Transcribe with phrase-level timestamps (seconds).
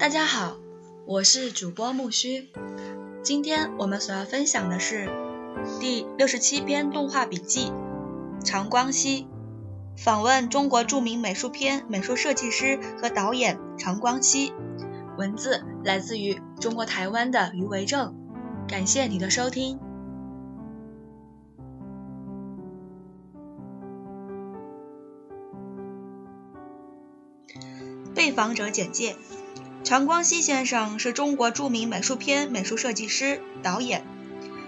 [0.00, 0.56] 大家好，
[1.04, 2.48] 我是主播木须。
[3.22, 5.10] 今天我们所要分享的是
[5.78, 7.70] 第六十七篇动画笔记
[8.42, 9.24] 《长光熙》，
[10.02, 14.54] 访问中国著名美术片美术设计师和导演长光熙。
[15.18, 18.14] 文字来自于中国台湾的余维正。
[18.66, 19.78] 感谢你的收听。
[28.14, 29.14] 被访者简介。
[29.82, 34.04] 常光熙先生是中国著名美术片美术设计师、导演。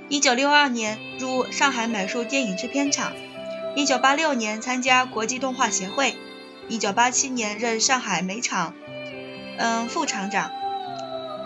[0.09, 3.13] 1962年入上海美术电影制片厂
[3.77, 6.17] ，1986年参加国际动画协会
[6.69, 8.75] ，1987年任上海美厂
[9.59, 10.51] 嗯副厂长。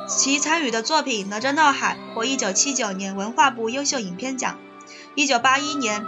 [0.08, 4.58] 其参与的作品《哪吒闹海》获1979年文化部优秀影片奖
[5.16, 6.04] ，1981年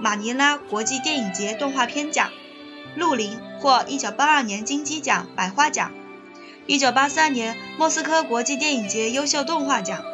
[0.00, 2.28] 马尼拉国际电影节动画片奖，
[2.98, 5.99] 《鹿林》获1982年金鸡奖百花奖。
[6.66, 10.00] 一九八三年莫斯科国际电影节优秀动画奖，《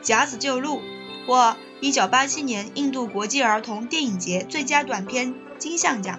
[0.00, 0.78] 甲子救路》
[1.26, 6.18] 获一九八七年印度国际儿童电影节最佳短片金像奖。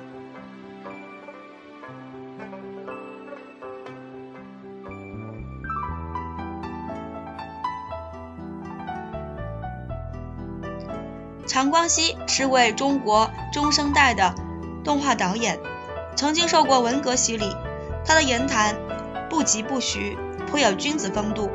[11.48, 14.36] 常光熙是位中国中生代的
[14.84, 15.60] 动画导演，
[16.16, 17.56] 曾经受过文革洗礼，
[18.06, 18.76] 他的言谈。
[19.34, 20.16] 不疾不徐，
[20.48, 21.50] 颇有君子风度。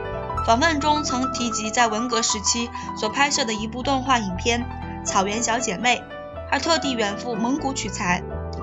[0.45, 4.67] 访问中曾提及在文革时期所拍摄的一部动画影片
[5.07, 5.99] 《草原小姐妹》，
[6.51, 8.21] 还特地远赴蒙古取材，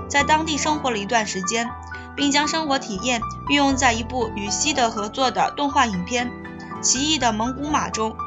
[0.09, 1.69] 在当地生活了一段时间，
[2.13, 6.29] 并将生活体验运用在一部与西德合作的动画影片
[6.81, 8.17] 《奇异的蒙古马》中。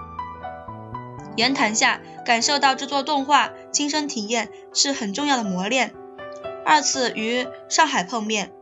[1.37, 5.93] 言谈下感受到制作动画亲身体验是很重要的磨练。
[6.65, 8.53] 二次与上海碰面。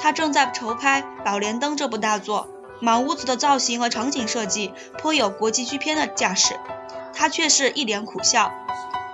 [0.00, 2.48] 他正在筹拍《宝莲灯》这部大作，
[2.80, 6.58] 满屋子的造型和场景设计颇有国际巨片的架势，
[7.12, 8.52] 他却是一脸苦笑。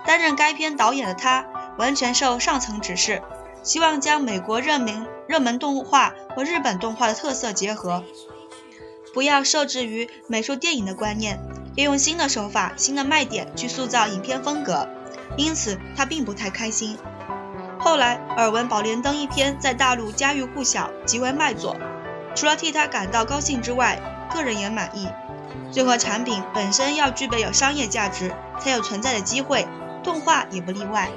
[0.06, 1.47] 担任该片导演的他，
[1.78, 3.22] 完全受上层指示，
[3.62, 8.05] 希望将美国热门热门动画和日本动画的特色结合，
[9.15, 11.41] 不要受制于美术电影的观念，
[11.75, 14.87] 利用新的手法、新的卖点去塑造影片风格。
[15.39, 16.99] 因此，他并不太开心。
[17.84, 21.77] 后来耳闻《宝莲灯》一篇在大陆家喻户晓，极为卖座，
[22.34, 24.00] 除了替他感到高兴之外，
[24.33, 25.06] 个人也满意。
[25.75, 29.69] 任何产品本身要具备有商业价值，才有存在的机会，
[30.03, 31.11] 动画也不例外。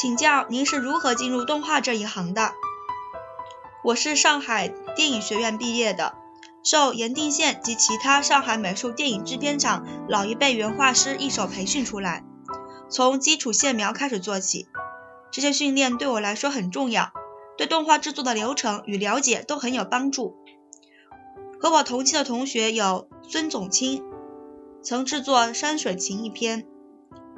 [0.00, 2.52] 请教您是如何进入动画这一行的？
[3.86, 4.66] 我是上海
[4.96, 6.16] 电影学院毕业的，
[6.64, 12.24] 受严定县及其他上海美术电影制片厂老一辈原画师一手培训出来，
[12.88, 14.66] 从基础线描开始做起。
[15.30, 17.12] 这些训练对我来说很重要，
[17.56, 20.34] 对动画制作的流程与了解都很有帮助。
[21.60, 24.02] 和我同期的同学有孙总清，
[24.82, 26.64] 曾制作《山水情》一篇；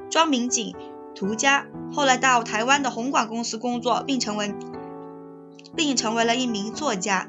[0.09, 0.75] 庄明景、
[1.15, 4.55] 涂家，后来到台湾的红馆公司工作，并成为。
[5.79, 7.29] 并成为了一名作家。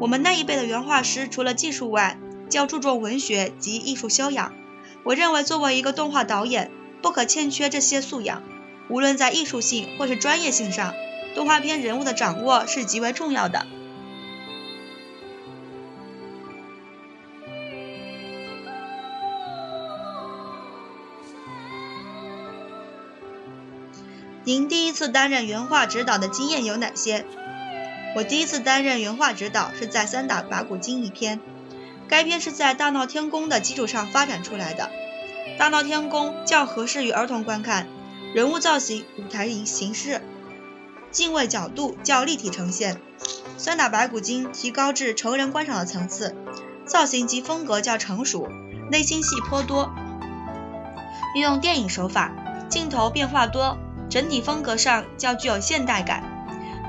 [0.00, 2.18] 我们那一辈的原画师，除了技术外，
[2.48, 4.54] 较注重文学及艺术修养。
[5.04, 6.70] 我认为，作为一个动画导演，
[7.02, 8.42] 不可欠缺这些素养。
[8.88, 10.94] 无论在艺术性或是专业性上，
[11.34, 13.66] 动画片人物的掌握是极为重要的。
[24.44, 27.24] 您第一次担任原画指导的经验有哪些？
[28.14, 31.40] 我第一次担任原画指导是在《三打白骨精》一篇，
[32.08, 34.90] 该片是在《大闹天宫》的基础上发展出来的，
[35.58, 37.86] 《大闹天宫》较合适于儿童观看，
[38.34, 40.20] 人物造型、舞台形式、
[41.10, 42.96] 镜位角度较立体呈现，
[43.56, 46.36] 《三打白骨精》提高至成人观赏的层次，
[46.84, 48.46] 造型及风格较成熟，
[48.90, 49.90] 内心戏颇多，
[51.34, 52.30] 运用电影手法，
[52.68, 53.78] 镜头变化多。
[54.10, 56.31] 整体风格上较具有现代感，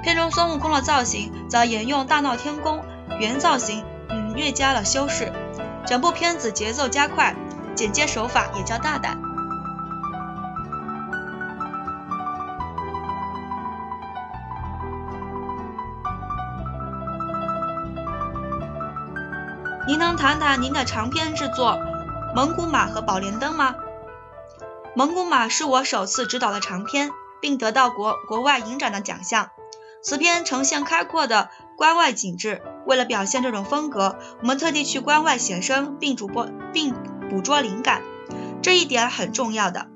[0.04, 2.84] 片中孙悟空的造型则沿用大闹天宫
[3.20, 5.32] 原造型，嗯，略加了修饰。
[5.88, 7.34] 整部片子节奏加快，
[7.74, 9.18] 剪接手法也较大胆。
[19.88, 21.74] 您能谈谈您的长篇制作
[22.36, 23.76] 《蒙古马》和《宝莲灯》吗？
[24.96, 27.12] 蒙古马是我首次执导的长片，
[27.42, 29.50] 并得到国国外影展的奖项。
[30.04, 36.94] 此片呈现开阔的关外景致，为了表现这种风格，我们特地去关外写生，并主播并
[37.30, 38.04] 捕捉灵感，
[38.62, 39.88] 这一点很重要的。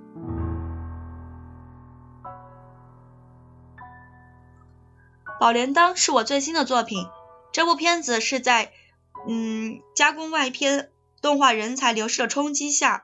[5.40, 7.06] 《宝莲灯》是我最新的作品，
[7.52, 8.72] 这部片子是在
[9.28, 10.90] 嗯加工外片
[11.22, 13.04] 动画人才流失的冲击下，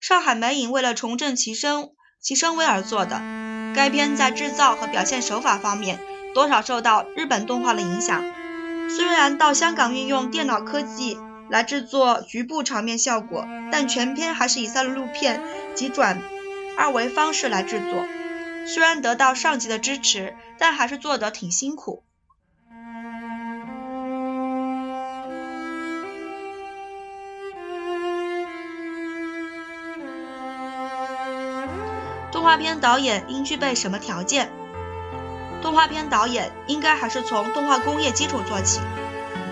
[0.00, 1.90] 上海美影为了重振其声
[2.20, 3.20] 其声威而做的。
[3.74, 6.00] 该片在制造和表现手法方面
[6.36, 8.22] 多少受到日本动画的影响，
[8.90, 11.18] 虽然到香港运用电脑科技
[11.48, 15.42] 来制作局部场面效果，但全片还是以三轮录片
[15.74, 16.20] 及转
[16.76, 18.04] 二维方式来制作。
[18.66, 22.02] 虽然得到上级的支持，但还是做得挺辛苦。
[32.30, 34.50] 动画片导演应具备什么条件？
[35.66, 38.80] 动画片导演应该还是从动画工业基础做起。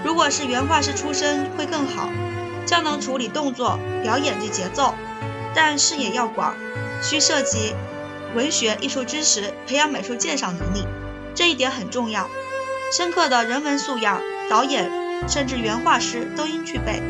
[0.05, 2.09] 如果是原画师出身会更好，
[2.65, 4.95] 较能处理动作、表演及节奏。
[5.57, 6.55] 但视野要广，
[7.03, 7.75] 需涉及。
[8.37, 10.87] 文学艺术知识，培养美术鉴赏能力，
[11.35, 12.29] 这一点很重要。
[12.93, 14.89] 深刻的人文素养，导演
[15.29, 17.03] 甚至原画师都应具备。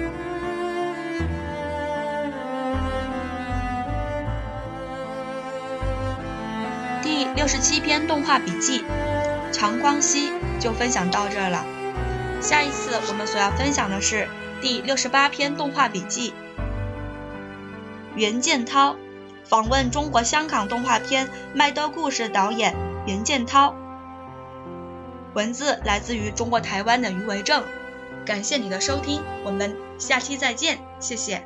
[7.35, 8.81] 六十七篇动画笔记
[9.53, 11.65] 《长光熙》就分享到这了。
[12.41, 14.29] 下一次我们所要分享的是
[14.61, 16.31] 第六十八篇动画笔记
[18.15, 18.93] 《袁建涛》。
[19.45, 22.75] 访问中国香港动画片《麦兜故事》导演
[23.07, 23.75] 袁建涛，
[25.35, 27.63] 文字来自于中国台湾的余维正。
[28.25, 31.45] 感谢你的收听，我们下期再见，谢谢。